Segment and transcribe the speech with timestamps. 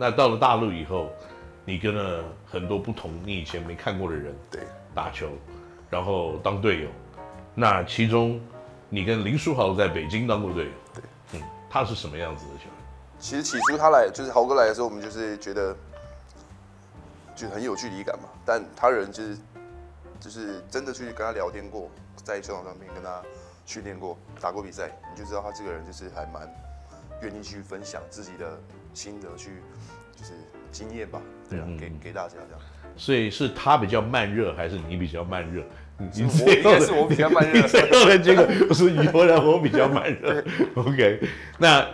[0.00, 1.10] 那到了大陆以后，
[1.62, 4.62] 你跟了很多不同你以前没看过的人对
[4.94, 5.28] 打球，
[5.90, 6.88] 然后当队友。
[7.54, 8.40] 那其中，
[8.88, 10.70] 你跟林书豪在北京当过队友。
[10.94, 11.02] 对，
[11.34, 12.72] 嗯，他是什么样子的球员？
[13.18, 15.76] 其实起初他来就是豪哥来的时候，我们就是觉得
[17.36, 18.30] 就很有距离感嘛。
[18.42, 19.36] 但他人就是
[20.18, 21.90] 就是真的去跟他聊天过，
[22.24, 23.20] 在球场上面跟他
[23.66, 26.50] 训练过、打过比赛，你就知道他这个人就是还蛮
[27.20, 28.58] 愿意去分享自己的
[28.94, 29.50] 心得，去
[30.16, 30.32] 就是
[30.70, 32.60] 经验吧，对啊，嗯、给给大家这样。
[32.96, 35.62] 所以是他比较慢热，还是你比较慢热？
[35.96, 40.42] 你最后是我比较慢热，最后的结果是有人我比较慢热。
[40.74, 41.20] OK，
[41.58, 41.86] 那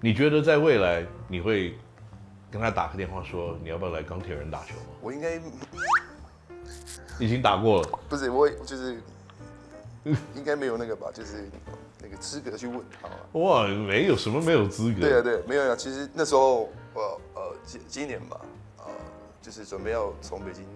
[0.00, 1.74] 你觉得在未来你会
[2.50, 4.86] 跟他打个电话说你要不要来钢铁人打球吗？
[5.00, 5.40] 我应该
[7.18, 7.88] 已经打过了。
[8.08, 9.00] 不是，我就是
[10.34, 11.48] 应该没有那个吧，就是
[12.04, 13.14] 那个资格去问，他吗？
[13.32, 15.00] 哇，没有什么没有资格。
[15.00, 15.74] 对啊，对，没有呀。
[15.74, 18.38] 其实那时候呃呃今今年吧，
[18.78, 18.84] 呃
[19.40, 20.66] 就是准备要从北京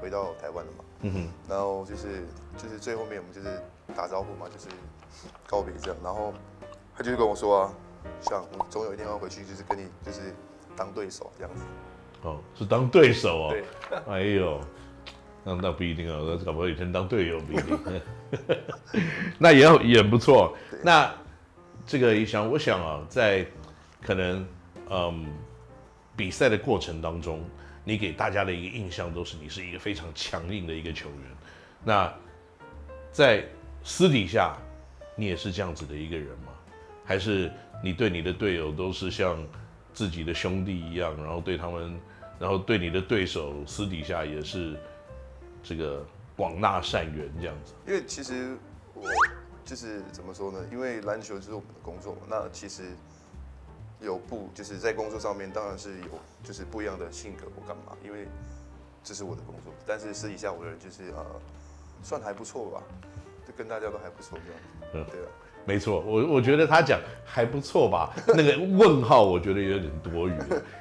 [0.00, 0.84] 回到台湾了嘛。
[1.00, 2.24] 嗯哼，然后就是
[2.58, 3.60] 就是最后面我们就是
[3.96, 4.66] 打招呼嘛，就是
[5.46, 6.34] 告别这样，然后
[6.96, 7.72] 他就跟我说啊，
[8.20, 10.34] 像我总有一天要回去，就是跟你就是
[10.76, 11.64] 当对手这样子。
[12.22, 13.50] 哦，是当对手哦。
[13.50, 13.64] 对。
[14.06, 14.60] 哎呦，
[15.44, 18.00] 那那不一定啊，那搞不好以前当队友不一定。
[19.38, 20.56] 那也也不错。
[20.82, 21.12] 那
[21.86, 23.46] 这个一想，我想啊，在
[24.00, 24.46] 可能
[24.90, 25.26] 嗯
[26.16, 27.42] 比赛的过程当中。
[27.84, 31.18] 你给大家的一个印象都是你是一个非常强硬的一个球员，
[31.82, 32.14] 那
[33.10, 33.44] 在
[33.82, 34.56] 私底下
[35.16, 36.52] 你也是这样子的一个人吗？
[37.04, 37.50] 还是
[37.82, 39.36] 你对你的队友都是像
[39.92, 42.00] 自己的兄弟一样，然后对他们，
[42.38, 44.78] 然后对你的对手私底下也是
[45.62, 46.04] 这个
[46.36, 47.72] 广纳善缘这样子？
[47.86, 48.56] 因为其实
[48.94, 49.02] 我
[49.64, 50.58] 就是怎么说呢？
[50.70, 52.82] 因为篮球就是我们的工作嘛，那其实。
[54.04, 56.08] 有不就是在工作上面，当然是有
[56.42, 58.26] 就是不一样的性格或干嘛，因为
[59.04, 59.72] 这是我的工作。
[59.86, 61.24] 但是私底下我的人就是呃，
[62.02, 62.82] 算还不错吧，
[63.46, 64.60] 就跟大家都还不错这样。
[64.94, 65.28] 嗯，对啊，
[65.64, 70.36] 没错，我我觉得他讲还不错吧，那个问号我觉得有点多余，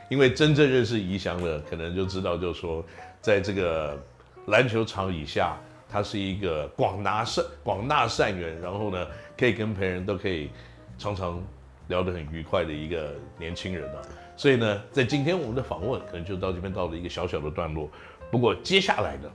[0.09, 2.84] 因为真正认识宜翔的，可能就知道，就是说
[3.22, 4.03] 在这个
[4.47, 5.57] 篮球场以下，
[5.90, 9.07] 他是一个广纳善广纳善缘，然后呢，
[9.38, 10.50] 可以跟别人都可以
[10.97, 11.41] 常常。
[11.88, 14.00] 聊得很愉快的一个年轻人啊，
[14.38, 17.90] 所以呢，在今天我们的访问可能就到这边到了一个小小的段落。
[18.31, 19.30] 不过接下来呢，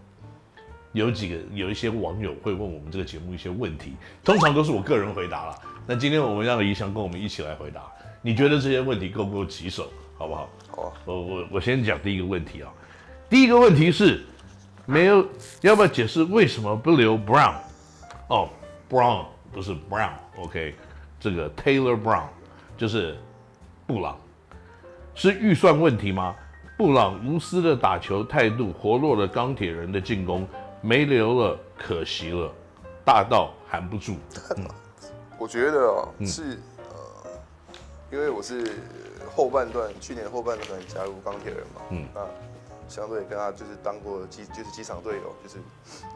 [0.93, 3.93] 有几个有一些网友会问我们这个节目一些问题，
[4.25, 5.59] 通常都是我个人回答了。
[5.87, 9.91] 那今天我们让宜翔跟我们一起来回答，你觉得这些问题够不够棘手？
[10.17, 10.49] 好不好？
[10.71, 10.95] 好。
[11.05, 12.73] 我我我先讲第一个问题啊。
[13.29, 14.25] 第一个问题是，
[14.87, 15.27] 没有
[15.61, 17.57] 要不要解释为什么不留 Brown？
[18.29, 18.49] 哦
[18.89, 20.75] ，Brown 不是 Brown，OK，
[21.21, 22.29] 这个 Taylor Brown。
[22.79, 23.17] 就是
[23.87, 24.19] 布朗，
[25.15, 26.37] 是预算问题吗？
[26.77, 30.47] 布朗无私的打球态度，活络了钢铁人的进攻，
[30.83, 32.53] 没留了，可惜了，
[33.03, 34.17] 大到含不住。
[34.59, 34.69] 嗯、
[35.39, 36.61] 我觉得哦，是
[36.91, 37.31] 呃，
[38.13, 38.71] 因为我是
[39.35, 42.21] 后半段，去年后半段加入钢铁人嘛，嗯，那
[42.89, 45.59] 相对跟他就是当过机就是机场队友，就是，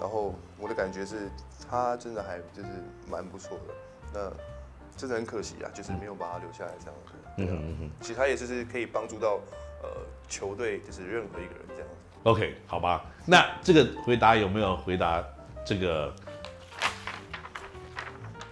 [0.01, 1.31] 然后我的感觉是，
[1.69, 2.69] 他真的还就是
[3.11, 3.75] 蛮不错的，
[4.13, 4.33] 那。
[4.97, 7.13] 真的很可惜啊，就是没有把他留下来这样子。
[7.39, 9.41] 嗯嗯嗯，其实他也就是可以帮助到
[9.83, 9.89] 呃
[10.29, 11.95] 球队，就是任何一个人这样子。
[12.25, 15.25] OK，好吧，那这个回答有没有回答
[15.65, 16.15] 这个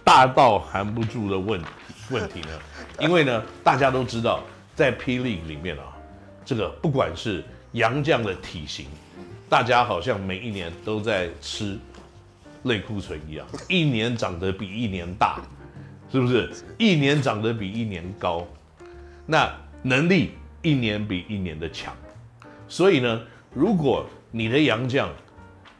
[0.03, 1.61] 大到含不住的问
[2.09, 2.59] 问题呢？
[2.99, 4.41] 因为呢，大家都知道，
[4.75, 5.95] 在霹雳里面啊，
[6.43, 7.43] 这个不管是
[7.73, 8.87] 杨将的体型，
[9.47, 11.77] 大家好像每一年都在吃
[12.63, 15.41] 类固醇一样，一年长得比一年大。
[16.11, 18.47] 是不是一年长得比一年高？
[19.27, 20.31] 那能力
[20.63, 21.95] 一年比一年的强。
[22.67, 23.21] 所以呢，
[23.53, 25.07] 如果你的杨将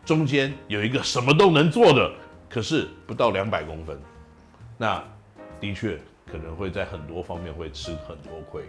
[0.06, 2.12] 中间有一个什么都能做的，
[2.48, 4.00] 可是不到两百公分，
[4.78, 5.04] 那
[5.60, 6.00] 的确
[6.32, 8.62] 可能会在很多方面会吃很多亏。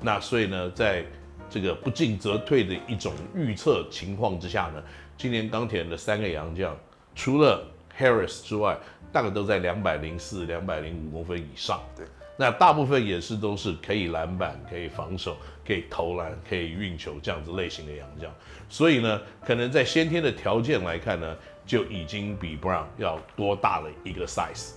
[0.00, 1.04] 那所以呢，在
[1.52, 4.82] 这个不进则退的一种预测情况之下呢，
[5.18, 6.74] 今年钢铁人的三个洋将，
[7.14, 7.62] 除了
[7.98, 8.78] Harris 之外，
[9.12, 11.78] 大概都在两百零四、两百零五公分以上。
[11.94, 12.06] 对，
[12.38, 18.32] 那大部分也是都是可以篮板、可以防守、可以投篮、可以运球这样子类型的洋将。
[18.70, 24.70] 所以呢，可能在先天的条件来看呢，就已经比 Brown 要多大了一个 size。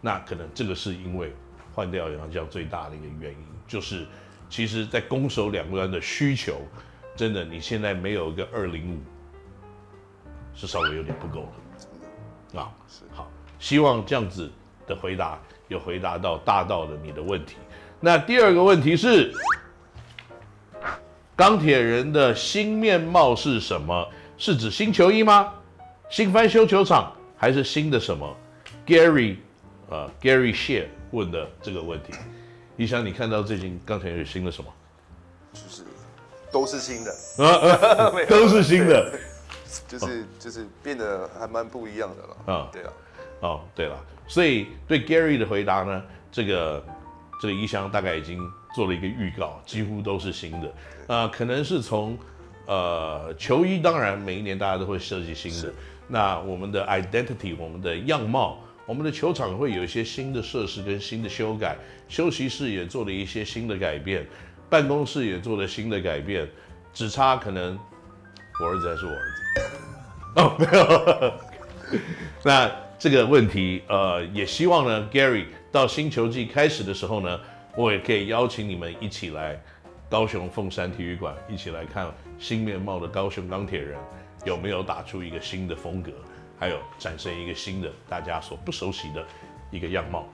[0.00, 1.30] 那可能这个是因为
[1.74, 4.06] 换掉洋将最大的一个原因，就是
[4.52, 6.60] 其实在攻守两端的需求，
[7.16, 8.98] 真的你现在没有一个二零五，
[10.54, 12.60] 是稍微有点不够了。
[12.60, 13.30] 啊，是好。
[13.58, 14.52] 希望这样子
[14.86, 17.56] 的回答有回答到大道的你的问题。
[17.98, 19.32] 那第二个问题是，
[21.34, 24.06] 钢铁人的新面貌是什么？
[24.36, 25.50] 是指新球衣吗？
[26.10, 28.36] 新翻修球场还是新的什么
[28.86, 29.36] ？Gary，
[29.88, 32.12] 呃，Gary Share 问的这个问题，
[32.76, 34.70] 一翔，你看到最近钢铁人有新的什么？
[35.52, 35.82] 就是
[36.50, 37.10] 都是新的
[37.44, 39.12] 啊，都是新的，
[39.86, 42.68] 就是就是变得还蛮不一样的了啊。
[42.72, 42.92] 对啊，
[43.40, 46.84] 哦，对了，所以对 Gary 的回答呢，这个
[47.40, 48.38] 这个一翔大概已经
[48.74, 50.72] 做了一个预告，几乎都是新的
[51.14, 52.18] 啊，可能是从。
[52.64, 55.68] 呃，球衣当然每一年大家都会设计新的。
[56.06, 58.60] 那我们的 identity，我们的样貌，
[58.92, 61.78] 我们的球场会有一些新的设施跟新的修改，
[62.10, 64.26] 休息室也做了一些新的改变，
[64.68, 66.46] 办公室也做了新的改变，
[66.92, 67.78] 只差可能
[68.60, 69.42] 我儿子还是我儿子。
[70.36, 72.00] 哦，没有。
[72.44, 77.40] 那这个问题，呃，也希望呢，Gary 到新球季开始的时候呢，
[77.74, 79.58] 我也可以邀请你们一起来。
[80.10, 82.06] 高雄凤山体育馆，一起来看
[82.38, 83.98] 新面貌的高雄钢铁人
[84.44, 86.12] 有没有打出一个新的风格，
[86.62, 89.26] 还有展现一个新的大家所不熟悉的
[89.72, 90.24] 一个样貌。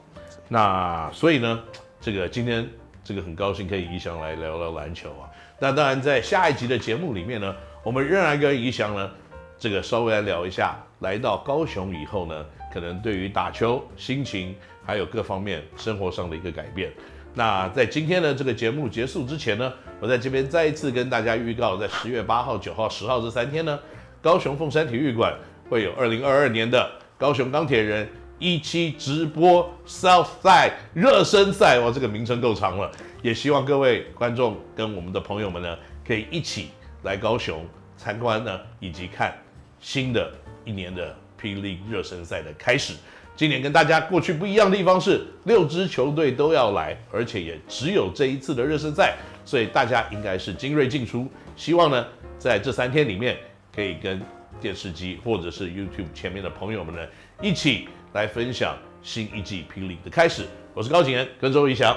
[0.46, 1.58] 那所以呢，
[2.02, 2.68] 这个今天
[3.02, 5.24] 这个很高兴可以宜翔来聊聊篮球啊。
[5.58, 9.10] 那当然在下一集的节目里面呢，我们仍然跟宜翔呢
[9.58, 14.54] 这个稍微来聊一下，来到高雄以后呢，可能对于打球心情
[14.84, 16.92] 还有各方面生活上的一个改变。
[17.32, 23.80] 那在今天的这个节目结束之前呢，我在这边再一次跟大家预告，在十月八号、九号、十号这三天呢，
[24.20, 25.34] 高雄凤山体育馆
[25.68, 32.90] 会有二零二二年的高雄钢铁人一期直播 Southside 热身赛，哇，这个名称够长了。
[33.20, 35.76] 也希望各位观众跟我们的朋友们呢，
[36.06, 36.70] 可以一起
[37.02, 37.66] 来高雄
[37.96, 39.36] 参观呢，以及看
[39.80, 40.32] 新的
[40.64, 42.94] 一年的霹雳热身赛的开始。
[43.34, 51.28] 今年跟大家过去不一样的地方是，六支球队都要来，而且也只有这一次的热身赛，所以大家应该是精锐尽出。
[51.56, 52.06] 希望呢，
[52.38, 53.36] 在这三天里面，
[53.74, 54.20] 可以跟
[54.60, 57.06] 电视机或者是 YouTube 前面的朋友们呢，
[57.40, 60.46] 一起来分享新一季霹雳的开始。
[60.74, 61.96] 我是高景言，跟周宜翔，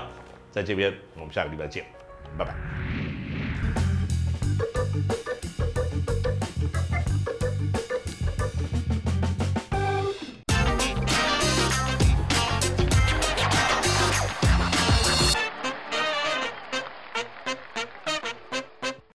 [0.49, 1.85] 在这边，我们下个礼拜见，
[2.37, 2.80] 拜拜。